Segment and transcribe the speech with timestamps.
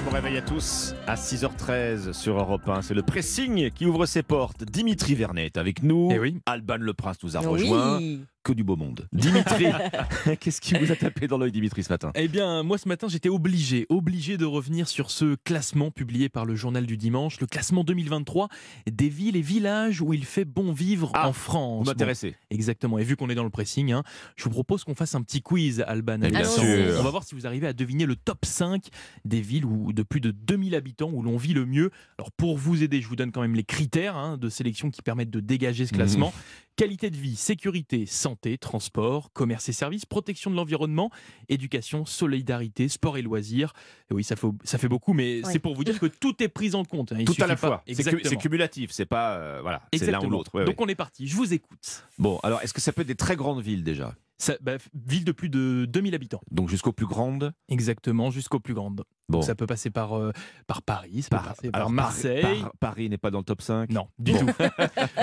[0.00, 0.94] Très bon réveil à tous.
[1.06, 4.64] À 6h13 sur Europe 1, c'est le pressing qui ouvre ses portes.
[4.64, 6.08] Dimitri Vernet est avec nous.
[6.10, 6.38] Eh oui.
[6.46, 7.98] Alban Le Prince nous a rejoint.
[7.98, 8.24] Oui.
[8.42, 9.06] Que du beau monde.
[9.12, 9.66] Dimitri,
[10.40, 12.10] qu'est-ce qui vous a tapé dans l'œil, Dimitri, ce matin?
[12.14, 16.46] Eh bien, moi ce matin, j'étais obligé, obligé de revenir sur ce classement publié par
[16.46, 18.48] le journal du dimanche, le classement 2023
[18.90, 21.80] des villes et villages où il fait bon vivre Ah, en France.
[21.80, 22.34] Vous Bon, m'intéressez.
[22.48, 22.98] exactement.
[22.98, 24.02] Et vu qu'on est dans le pressing, hein,
[24.36, 26.20] je vous propose qu'on fasse un petit quiz, Alban.
[26.22, 26.96] Eh bien sûr.
[26.98, 28.86] On va voir si vous arrivez à deviner le top 5
[29.26, 31.90] des villes où, de plus de 2000 habitants où l'on vit le mieux.
[32.18, 35.02] Alors pour vous aider, je vous donne quand même les critères hein, de sélection qui
[35.02, 36.32] permettent de dégager ce classement.
[36.80, 41.10] Qualité de vie, sécurité, santé, transport, commerce et services, protection de l'environnement,
[41.50, 43.74] éducation, solidarité, sport et loisirs.
[44.10, 46.48] Et oui, ça fait, ça fait beaucoup, mais c'est pour vous dire que tout est
[46.48, 47.12] pris en compte.
[47.12, 47.16] hein.
[47.18, 47.84] Il Tout à la fois.
[47.86, 49.34] C'est cumulatif, c'est pas.
[49.36, 50.54] euh, voilà, c'est l'un ou l'autre.
[50.54, 50.86] Ouais, Donc ouais.
[50.86, 52.06] on est parti, je vous écoute.
[52.16, 54.14] Bon, alors, est-ce que ça peut être des très grandes villes déjà?
[54.40, 56.40] Ça, bah, ville de plus de 2000 habitants.
[56.50, 59.04] Donc jusqu'aux plus grandes Exactement, jusqu'aux plus grandes.
[59.28, 59.42] Bon.
[59.42, 60.32] Ça peut passer par, euh,
[60.66, 62.40] par Paris, ça peut Par- passer par alors, Marseille.
[62.62, 63.90] Par- Paris n'est pas dans le top 5.
[63.90, 64.46] Non, du tout.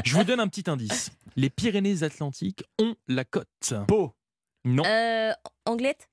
[0.05, 1.09] Je vous donne un petit indice.
[1.35, 3.73] Les Pyrénées-Atlantiques ont la côte.
[3.87, 4.13] Pau.
[4.65, 4.83] Non.
[4.85, 5.31] Euh,
[5.65, 6.07] Anglette?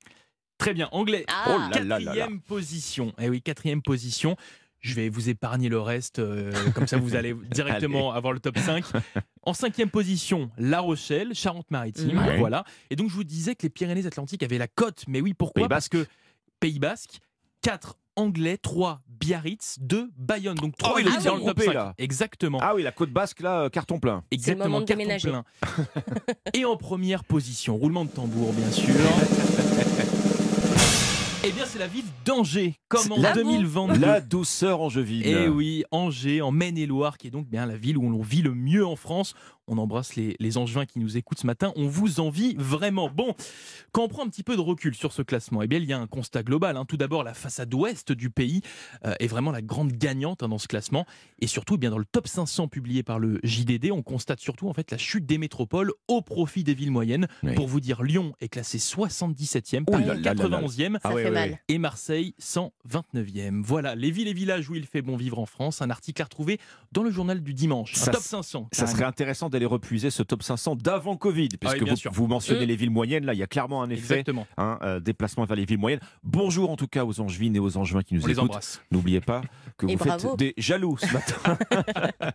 [0.57, 1.27] Très bien, anglais.
[1.29, 1.45] Ah.
[1.49, 2.05] Oh là là là là.
[2.15, 3.13] Quatrième position.
[3.21, 4.37] Eh oui, quatrième position.
[4.85, 8.59] Je vais vous épargner le reste, euh, comme ça vous allez directement avoir le top
[8.59, 8.85] 5.
[9.43, 12.37] En cinquième position, La Rochelle, Charente-Maritime, Ouais.
[12.39, 12.65] voilà.
[12.91, 15.05] Et donc je vous disais que les Pyrénées-Atlantiques avaient la côte.
[15.09, 15.63] Mais oui, pourquoi?
[15.63, 16.07] Pays Parce que
[16.61, 17.21] Pays Basque,
[17.63, 20.57] 4 Anglais, 3 Biarritz, 2 Bayonne.
[20.57, 21.73] Donc 3 Oh, il est dans le top groupé, 5.
[21.75, 21.95] là.
[21.97, 22.59] Exactement.
[22.63, 24.23] Ah oui, la côte basque, là, euh, carton plein.
[24.31, 25.31] Exactement, moment de carton déménager.
[25.31, 25.45] plein.
[26.55, 28.95] Et en première position, roulement de tambour bien sûr.
[31.47, 34.01] Eh bien, c'est la ville d'Angers, comme en La- 2022.
[34.01, 35.23] La douceur angevine.
[35.25, 38.55] Et oui, Angers, en Maine-et-Loire, qui est donc bien la ville où l'on vit le
[38.55, 39.35] mieux en France.
[39.67, 41.73] On embrasse les, les Angevins qui nous écoutent ce matin.
[41.77, 43.09] On vous envie vraiment.
[43.09, 43.35] Bon,
[43.93, 45.93] quand on prend un petit peu de recul sur ce classement, eh bien, il y
[45.95, 46.77] a un constat global.
[46.77, 46.85] hein.
[46.87, 48.61] Tout d'abord, la façade ouest du pays
[49.07, 51.07] euh, est vraiment la grande gagnante hein, dans ce classement.
[51.41, 54.69] Et surtout, eh bien, dans le top 500 publié par le JDD, on constate surtout
[54.69, 57.27] en fait la chute des métropoles au profit des villes moyennes.
[57.43, 57.55] Oui.
[57.55, 60.61] Pour vous dire, Lyon est classé 77e, Oh Paris là là là là.
[60.61, 61.59] 91e Ah ouais, ouais, mal.
[61.69, 63.63] et Marseille 129e.
[63.63, 65.83] Voilà, les villes et villages où il fait bon vivre en France.
[65.83, 66.59] Un article à retrouver
[66.93, 67.93] dans le journal du dimanche.
[67.97, 68.69] Un Ça top s- 500.
[68.73, 68.97] Ça carrément.
[68.97, 72.69] serait intéressant d'aller repuiser ce top 500 d'avant Covid, puisque oui, bien vous, mentionnez Mm.
[72.69, 74.47] les villes moyennes, là, il y a clairement un effet, Exactement.
[74.57, 76.01] hein, euh, déplacement vers les villes moyennes.
[76.23, 78.45] Bonjour en tout cas aux Angevines et aux Angevins qui nous On les écoutent.
[78.51, 78.81] embrasse.
[78.91, 79.43] N'oubliez pas
[79.77, 80.31] que Et vous bravo.
[80.31, 81.59] faites des jaloux ce matin.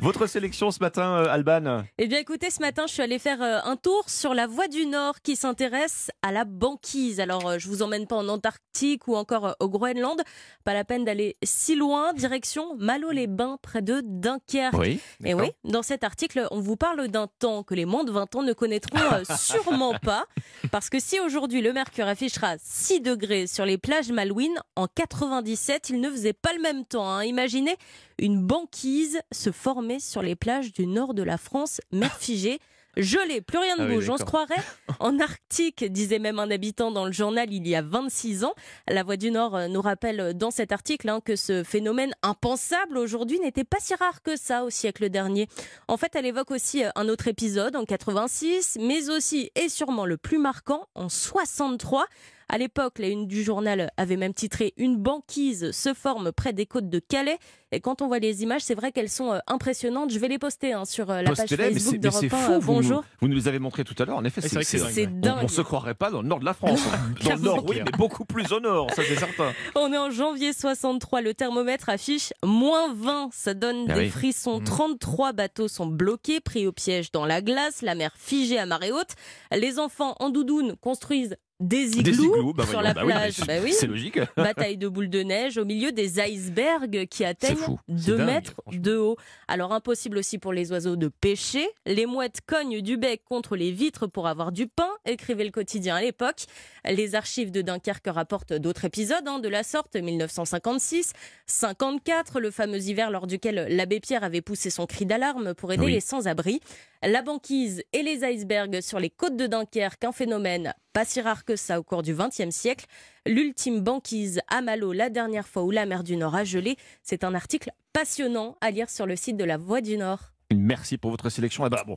[0.00, 3.40] Votre sélection ce matin, euh, Alban Eh bien écoutez, ce matin, je suis allée faire
[3.42, 7.20] euh, un tour sur la voie du Nord qui s'intéresse à la banquise.
[7.20, 10.20] Alors, euh, je vous emmène pas en Antarctique ou encore euh, au Groenland.
[10.64, 12.12] Pas la peine d'aller si loin.
[12.12, 14.74] Direction Malo-les-Bains, près de Dunkerque.
[14.78, 15.00] Oui.
[15.24, 18.34] Et oui, dans cet article, on vous parle d'un temps que les moins de 20
[18.36, 20.24] ans ne connaîtront euh, sûrement pas.
[20.70, 25.90] Parce que si aujourd'hui le mercure affichera 6 degrés sur les plages malouines, en 97,
[25.90, 27.08] il ne faisait pas le même temps.
[27.08, 27.24] hein.
[27.24, 27.76] Imaginez
[28.18, 32.60] une banquise se former sur les plages du nord de la France, mer figée.
[32.96, 34.10] Gelé, plus rien ne Ah oui, bouge.
[34.10, 34.54] On se croirait
[35.00, 38.54] en Arctique, disait même un habitant dans le journal il y a 26 ans.
[38.86, 42.12] La Voix du Nord euh, nous rappelle euh, dans cet article hein, que ce phénomène
[42.22, 45.48] impensable aujourd'hui n'était pas si rare que ça au siècle dernier.
[45.88, 50.04] En fait, elle évoque aussi euh, un autre épisode en 86, mais aussi et sûrement
[50.04, 52.06] le plus marquant en 63.
[52.48, 56.66] À l'époque, la une du journal avait même titré Une banquise se forme près des
[56.66, 57.38] côtes de Calais.
[57.74, 60.10] Et quand on voit les images, c'est vrai qu'elles sont euh, impressionnantes.
[60.12, 62.36] Je vais les poster hein, sur euh, la page Facebook c'est- mais c'est d'Europe 1.
[62.36, 62.52] fou.
[62.60, 63.04] Vous, nous, Bonjour.
[63.20, 64.16] vous nous les avez montré tout à l'heure.
[64.18, 65.38] En effet, Et c'est vrai que c'est C'est on- dingue.
[65.44, 66.80] On, se croirait pas dans le nord de la France.
[67.24, 69.52] dans le nord, oui, mais beaucoup plus au nord, ça c'est certain.
[69.74, 74.08] On est en janvier 63, le thermomètre affiche moins 20, ça donne Ah des oui.
[74.10, 74.58] frissons.
[74.58, 74.64] Mhm.
[74.64, 78.92] 33 bateaux sont bloqués, pris au piège dans la glace, la mer figée à marée
[78.92, 79.14] haute.
[79.56, 83.38] Les enfants en doudoune construisent des igloos, Des igloos, bah sur la bah plage.
[83.46, 83.72] Bah oui.
[83.72, 84.18] C'est logique.
[84.36, 87.78] Bataille de boules de neige au milieu des icebergs qui atteignent fou.
[87.88, 89.16] 2 dingue, mètres de haut.
[89.48, 91.66] Alors impossible aussi pour les oiseaux de pêcher.
[91.86, 95.96] Les mouettes cognent du bec contre les vitres pour avoir du pain, écrivait le quotidien
[95.96, 96.46] à l'époque.
[96.84, 101.12] Les archives de Dunkerque rapportent d'autres épisodes hein, de la sorte, 1956,
[101.46, 105.84] 54, le fameux hiver lors duquel l'abbé Pierre avait poussé son cri d'alarme pour aider
[105.86, 105.92] Oui.
[105.92, 106.60] les sans-abri.
[107.02, 111.44] La banquise et les icebergs sur les côtes de Dunkerque, un phénomène pas si rare
[111.44, 112.86] que ça au cours du XXe siècle.
[113.26, 117.24] L'ultime banquise à Malo, la dernière fois où la mer du Nord a gelé, c'est
[117.24, 120.32] un article passionnant à lire sur le site de la Voix du Nord.
[120.54, 121.66] Merci pour votre sélection.
[121.66, 121.96] Eh ben, bon,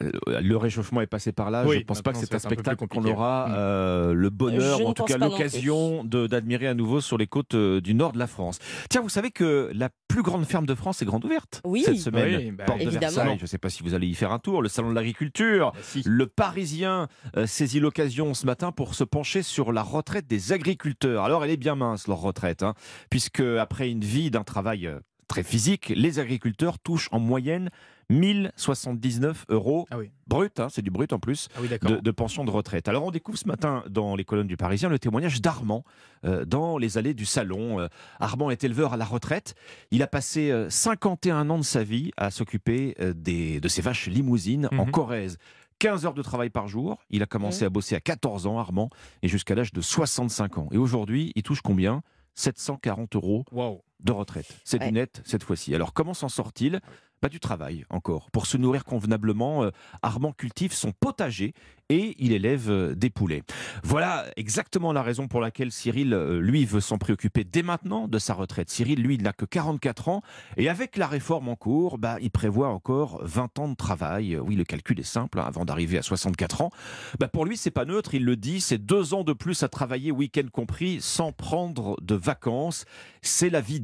[0.00, 1.64] le réchauffement est passé par là.
[1.66, 3.54] Oui, je ne pense pas que c'est un spectacle qu'on aura Mm.
[3.56, 7.54] euh, le bonheur, ou en tout cas l'occasion de- d'admirer à nouveau sur les côtes
[7.54, 8.58] euh, du nord de la France.
[8.90, 11.82] Tiens, vous savez que la plus grande ferme de France est grande ouverte Oui.
[11.84, 12.36] cette semaine.
[12.36, 13.00] Oui, bah, Porte de évidemment.
[13.14, 13.36] Versailles.
[13.38, 14.62] Je ne sais pas si vous allez y faire un tour.
[14.62, 15.72] Le salon de l'agriculture.
[15.72, 16.02] Bah, si.
[16.04, 21.24] Le Parisien euh, saisit l'occasion ce matin pour se pencher sur la retraite des agriculteurs.
[21.24, 22.74] Alors, elle est bien mince, leur retraite, hein,
[23.10, 27.70] puisque après une vie d'un travail euh, très physique, les agriculteurs touchent en moyenne
[28.10, 30.10] 1079 euros Ah oui.
[30.26, 32.88] brut, hein, c'est du brut en plus, Ah oui, de, de pension de retraite.
[32.88, 35.84] Alors on découvre ce matin dans les colonnes du Parisien le témoignage d'Armand
[36.24, 37.80] euh, dans les allées du salon.
[37.80, 37.88] Euh,
[38.20, 39.54] Armand est éleveur à la retraite.
[39.90, 44.06] Il a passé euh, 51 ans de sa vie à s'occuper euh, de ses vaches
[44.08, 44.90] limousines en Mhm.
[44.92, 45.38] Corrèze.
[45.78, 46.98] 15 heures de travail par jour.
[47.10, 48.88] Il a commencé à bosser à 14 ans, Armand,
[49.22, 50.68] et jusqu'à l'âge de 65 ans.
[50.72, 52.02] Et aujourd'hui, il touche combien?
[52.34, 53.82] 740 euros Waouh.
[54.00, 54.46] De retraite.
[54.64, 54.86] C'est Ouais.
[54.88, 55.74] du net cette fois-ci.
[55.74, 56.80] Alors comment s'en sort-il?
[57.22, 58.30] Pas du travail encore.
[58.30, 59.70] Pour se nourrir convenablement, euh,
[60.02, 61.54] Armand cultive son potager
[61.88, 63.42] et il élève euh, des poulets.
[63.82, 68.18] Voilà exactement la raison pour laquelle Cyril, euh, lui, veut s'en préoccuper dès maintenant de
[68.18, 68.68] sa retraite.
[68.68, 70.22] Cyril, lui, il n'a que 44 ans
[70.58, 74.36] et avec la réforme en cours, bah, il prévoit encore 20 ans de travail.
[74.36, 76.70] Oui, le calcul est simple, hein, avant d'arriver à 64 ans.
[77.18, 79.68] Bah, pour lui, c'est pas neutre, il le dit, c'est deux ans de plus à
[79.68, 82.84] travailler, week-end compris, sans prendre de vacances.
[83.22, 83.80] C'est la vie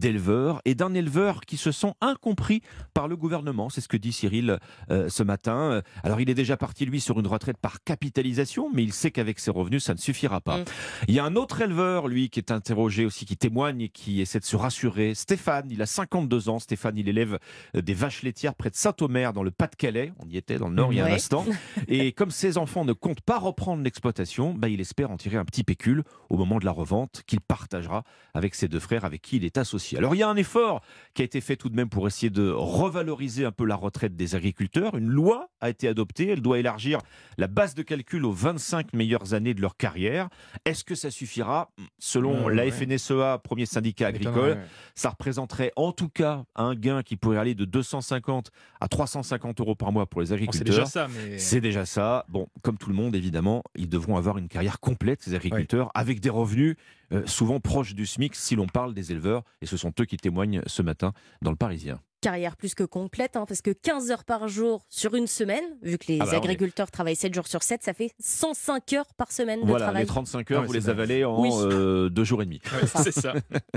[0.64, 2.62] et d'un éleveur qui se sent incompris
[2.94, 3.70] par le gouvernement.
[3.70, 4.58] C'est ce que dit Cyril
[4.90, 5.82] euh, ce matin.
[6.02, 9.38] Alors, il est déjà parti, lui, sur une retraite par capitalisation, mais il sait qu'avec
[9.38, 10.58] ses revenus, ça ne suffira pas.
[10.58, 10.64] Mm.
[11.08, 14.20] Il y a un autre éleveur, lui, qui est interrogé aussi, qui témoigne et qui
[14.20, 15.14] essaie de se rassurer.
[15.14, 16.58] Stéphane, il a 52 ans.
[16.58, 17.38] Stéphane, il élève
[17.76, 20.12] euh, des vaches laitières près de Saint-Omer, dans le Pas-de-Calais.
[20.18, 21.44] On y était dans le Nord il y a un instant.
[21.88, 25.44] Et comme ses enfants ne comptent pas reprendre l'exploitation, bah, il espère en tirer un
[25.44, 28.04] petit pécule au moment de la revente qu'il partagera
[28.34, 29.91] avec ses deux frères avec qui il est associé.
[29.98, 30.82] Alors il y a un effort
[31.14, 34.16] qui a été fait tout de même pour essayer de revaloriser un peu la retraite
[34.16, 34.96] des agriculteurs.
[34.96, 36.98] Une loi a été adoptée, elle doit élargir
[37.38, 40.28] la base de calcul aux 25 meilleures années de leur carrière.
[40.64, 41.70] Est-ce que ça suffira?
[41.98, 42.70] Selon Ouais, la ouais.
[42.70, 44.58] FNSEA, premier syndicat agricole, Ouais,
[44.94, 48.50] ça représenterait en tout cas un gain qui pourrait aller de 250
[48.80, 50.74] à 350 euros par mois pour les Bon, c'est agriculteurs.
[50.76, 51.38] déjà ça, mais.
[51.38, 52.24] C'est déjà ça.
[52.28, 56.20] Bon, comme tout le monde, évidemment, ils devront avoir une carrière complète, ces agriculteurs, avec
[56.20, 56.76] des revenus
[57.12, 59.42] euh, souvent proches du SMIC si l'on parle des éleveurs.
[59.60, 61.98] Et ce sont eux qui témoignent ce matin dans le Parisien.
[62.20, 65.98] Carrière plus que complète, hein, parce que 15 heures par jour sur une semaine, vu
[65.98, 69.12] que les Ah bah, est- agriculteurs travaillent 7 jours sur 7, ça fait 105 heures
[69.16, 70.02] par semaine de Voilà, travail.
[70.02, 71.50] les 35 Ah heures, vous les avalez en Oui.
[71.52, 72.60] euh, deux jours et demi.
[72.80, 73.32] Ouais, c'est ça.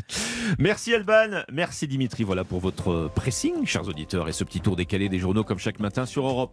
[0.60, 5.10] Merci Alban, merci Dimitri, voilà pour votre pressing, chers auditeurs, et ce petit tour décalé
[5.10, 6.44] des journaux comme chaque matin sur Europe.